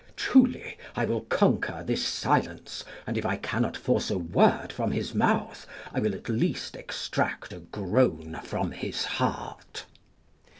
Truly, 0.15 0.79
I 0.95 1.05
will 1.05 1.21
conquer 1.21 1.83
this 1.85 2.03
silence; 2.03 2.83
and 3.05 3.19
if 3.19 3.23
I 3.23 3.35
cannot 3.37 3.77
force 3.77 4.09
a 4.09 4.17
word 4.17 4.73
from 4.73 4.89
his 4.89 5.13
mouth, 5.13 5.67
I 5.93 5.99
will, 5.99 6.15
at 6.15 6.27
least, 6.27 6.75
extract 6.75 7.53
a 7.53 7.59
groan 7.59 8.39
from 8.43 8.71
his 8.71 9.05
heart." 9.05 9.85